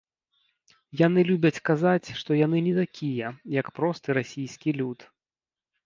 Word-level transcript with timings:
Яны 1.01 1.25
любяць 1.29 1.63
казаць, 1.69 2.07
што 2.21 2.39
яны 2.45 2.65
не 2.71 2.75
такія, 2.81 3.27
як 3.61 3.67
просты 3.79 4.21
расійскі 4.23 4.79
люд. 4.83 4.99